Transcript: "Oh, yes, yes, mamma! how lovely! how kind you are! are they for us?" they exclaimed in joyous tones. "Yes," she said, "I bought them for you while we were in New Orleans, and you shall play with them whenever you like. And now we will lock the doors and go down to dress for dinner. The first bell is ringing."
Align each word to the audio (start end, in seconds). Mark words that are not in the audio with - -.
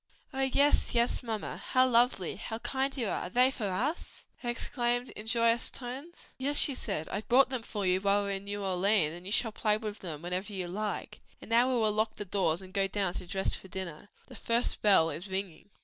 "Oh, 0.33 0.41
yes, 0.41 0.95
yes, 0.95 1.21
mamma! 1.21 1.57
how 1.57 1.85
lovely! 1.85 2.35
how 2.35 2.57
kind 2.57 2.97
you 2.97 3.05
are! 3.05 3.25
are 3.25 3.29
they 3.29 3.51
for 3.51 3.67
us?" 3.69 4.25
they 4.41 4.49
exclaimed 4.49 5.11
in 5.11 5.27
joyous 5.27 5.69
tones. 5.69 6.29
"Yes," 6.39 6.57
she 6.57 6.73
said, 6.73 7.07
"I 7.09 7.21
bought 7.21 7.49
them 7.51 7.61
for 7.61 7.85
you 7.85 8.01
while 8.01 8.21
we 8.23 8.29
were 8.29 8.35
in 8.35 8.45
New 8.45 8.63
Orleans, 8.63 9.13
and 9.13 9.27
you 9.27 9.31
shall 9.31 9.51
play 9.51 9.77
with 9.77 9.99
them 9.99 10.23
whenever 10.23 10.53
you 10.53 10.67
like. 10.67 11.19
And 11.39 11.51
now 11.51 11.71
we 11.71 11.79
will 11.79 11.91
lock 11.91 12.15
the 12.15 12.25
doors 12.25 12.63
and 12.63 12.73
go 12.73 12.87
down 12.87 13.13
to 13.13 13.27
dress 13.27 13.53
for 13.53 13.67
dinner. 13.67 14.09
The 14.25 14.35
first 14.35 14.81
bell 14.81 15.11
is 15.11 15.27
ringing." 15.27 15.69